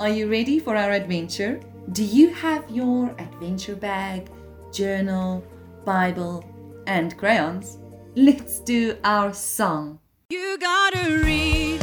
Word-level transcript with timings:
Are 0.00 0.08
you 0.08 0.30
ready 0.30 0.58
for 0.58 0.74
our 0.74 0.92
adventure? 0.92 1.60
Do 1.92 2.02
you 2.02 2.32
have 2.32 2.64
your 2.70 3.10
adventure 3.18 3.76
bag, 3.76 4.30
journal, 4.72 5.44
Bible, 5.84 6.46
and 6.86 7.14
crayons? 7.18 7.76
Let's 8.16 8.60
do 8.60 8.96
our 9.04 9.34
song. 9.34 9.98
You 10.30 10.56
gotta 10.56 11.20
read, 11.22 11.82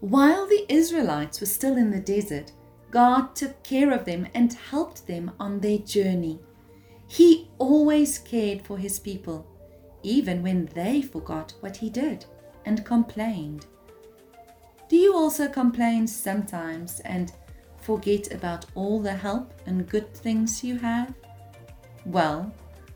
While 0.00 0.46
the 0.46 0.64
Israelites 0.68 1.40
were 1.40 1.46
still 1.46 1.76
in 1.76 1.90
the 1.90 1.98
desert, 1.98 2.52
God 2.90 3.34
took 3.34 3.60
care 3.64 3.92
of 3.92 4.04
them 4.04 4.28
and 4.32 4.52
helped 4.52 5.06
them 5.06 5.32
on 5.40 5.58
their 5.58 5.78
journey. 5.78 6.38
He 7.08 7.50
always 7.58 8.18
cared 8.18 8.62
for 8.62 8.78
his 8.78 9.00
people, 9.00 9.44
even 10.04 10.42
when 10.42 10.66
they 10.66 11.02
forgot 11.02 11.52
what 11.60 11.76
he 11.76 11.90
did 11.90 12.24
and 12.64 12.84
complained. 12.84 13.66
Do 14.88 14.96
you 14.96 15.14
also 15.14 15.48
complain 15.48 16.06
sometimes 16.06 17.00
and 17.00 17.32
forget 17.80 18.32
about 18.32 18.66
all 18.76 19.00
the 19.00 19.12
help 19.12 19.52
and 19.66 19.88
good 19.88 20.14
things 20.14 20.62
you 20.62 20.78
have? 20.78 21.12
Well, 22.06 22.54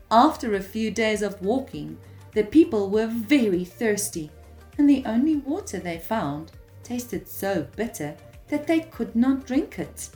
after 0.09 0.55
a 0.55 0.61
few 0.61 0.89
days 0.89 1.21
of 1.21 1.41
walking, 1.41 1.97
the 2.33 2.45
people 2.45 2.89
were 2.89 3.07
very 3.07 3.65
thirsty, 3.65 4.31
and 4.77 4.89
the 4.89 5.03
only 5.05 5.35
water 5.35 5.79
they 5.79 5.99
found 5.99 6.51
tasted 6.83 7.27
so 7.27 7.67
bitter 7.75 8.15
that 8.47 8.67
they 8.67 8.81
could 8.81 9.15
not 9.15 9.45
drink 9.45 9.79
it. 9.79 10.09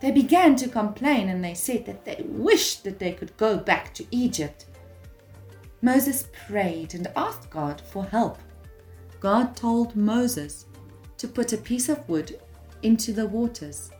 They 0.00 0.10
began 0.10 0.56
to 0.56 0.68
complain 0.68 1.28
and 1.28 1.42
they 1.42 1.54
said 1.54 1.86
that 1.86 2.04
they 2.04 2.24
wished 2.26 2.84
that 2.84 2.98
they 2.98 3.12
could 3.12 3.36
go 3.36 3.56
back 3.56 3.94
to 3.94 4.06
Egypt. 4.10 4.66
Moses 5.82 6.28
prayed 6.46 6.94
and 6.94 7.08
asked 7.16 7.50
God 7.50 7.80
for 7.80 8.04
help. 8.04 8.38
God 9.20 9.56
told 9.56 9.96
Moses 9.96 10.66
to 11.18 11.28
put 11.28 11.52
a 11.52 11.58
piece 11.58 11.88
of 11.88 12.06
wood 12.08 12.38
into 12.82 13.12
the 13.12 13.26
waters, 13.26 13.90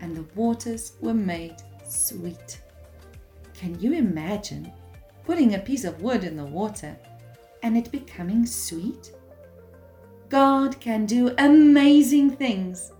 and 0.00 0.16
the 0.16 0.26
waters 0.34 0.92
were 1.00 1.14
made 1.14 1.56
sweet. 1.88 2.60
Can 3.54 3.78
you 3.80 3.92
imagine 3.92 4.72
putting 5.24 5.54
a 5.54 5.58
piece 5.60 5.84
of 5.84 6.02
wood 6.02 6.24
in 6.24 6.36
the 6.36 6.44
water 6.44 6.96
and 7.62 7.76
it 7.76 7.92
becoming 7.92 8.44
sweet? 8.44 9.12
God 10.28 10.80
can 10.80 11.06
do 11.06 11.34
amazing 11.38 12.30
things. 12.30 12.92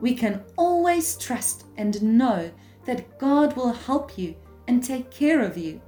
We 0.00 0.14
can 0.14 0.44
always 0.56 1.16
trust 1.16 1.66
and 1.76 2.02
know 2.02 2.50
that 2.84 3.18
God 3.18 3.56
will 3.56 3.72
help 3.72 4.18
you 4.18 4.34
and 4.68 4.82
take 4.82 5.10
care 5.10 5.40
of 5.42 5.56
you. 5.56 5.80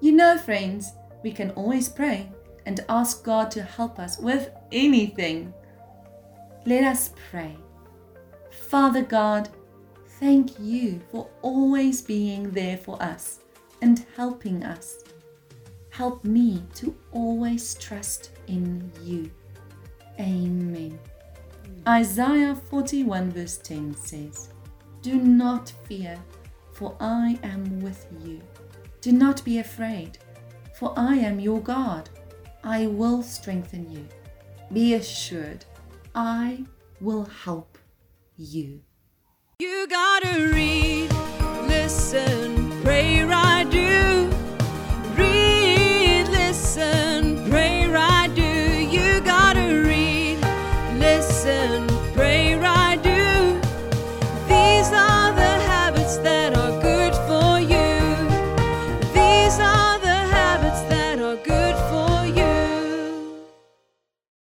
You 0.00 0.12
know, 0.12 0.38
friends, 0.38 0.92
we 1.22 1.32
can 1.32 1.50
always 1.52 1.88
pray 1.88 2.30
and 2.66 2.84
ask 2.88 3.24
God 3.24 3.50
to 3.52 3.62
help 3.62 3.98
us 3.98 4.18
with 4.18 4.50
anything. 4.72 5.52
Let 6.66 6.84
us 6.84 7.10
pray. 7.30 7.56
Father 8.50 9.02
God, 9.02 9.48
thank 10.18 10.58
you 10.58 11.00
for 11.12 11.28
always 11.42 12.02
being 12.02 12.50
there 12.50 12.76
for 12.76 13.00
us 13.02 13.40
and 13.82 14.04
helping 14.16 14.64
us. 14.64 15.04
Help 15.90 16.24
me 16.24 16.62
to 16.74 16.94
always 17.12 17.74
trust 17.74 18.30
in 18.48 18.90
you. 19.02 19.30
Amen. 20.18 20.98
Isaiah 21.86 22.54
41, 22.54 23.30
verse 23.30 23.58
10 23.58 23.94
says, 23.94 24.48
Do 25.02 25.16
not 25.16 25.72
fear, 25.84 26.18
for 26.72 26.96
I 27.00 27.38
am 27.42 27.80
with 27.80 28.06
you. 28.24 28.40
Do 29.00 29.12
not 29.12 29.44
be 29.44 29.58
afraid, 29.58 30.18
for 30.74 30.92
I 30.96 31.16
am 31.16 31.38
your 31.38 31.60
God. 31.60 32.08
I 32.64 32.86
will 32.88 33.22
strengthen 33.22 33.90
you. 33.90 34.06
Be 34.72 34.94
assured, 34.94 35.64
I 36.14 36.64
will 37.00 37.24
help 37.24 37.78
you. 38.36 38.80
You 39.58 39.86
gotta 39.88 40.50
read, 40.52 41.10
listen, 41.68 42.82
pray. 42.82 43.35